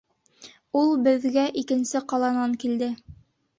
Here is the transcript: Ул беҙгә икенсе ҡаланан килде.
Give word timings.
Ул 0.79 0.89
беҙгә 1.09 1.45
икенсе 1.63 2.03
ҡаланан 2.15 2.59
килде. 2.67 2.91